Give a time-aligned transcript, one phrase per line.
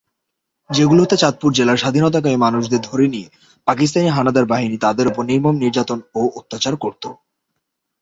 [0.69, 3.27] যেগুলোতে চাঁদপুর জেলার স্বাধীনতাকামী মানুষদের ধরে নিয়ে
[3.67, 7.03] পাকিস্তানি হানাদার বাহিনী তাদের উপর নির্মম নির্যাতন ও অত্যাচার করত।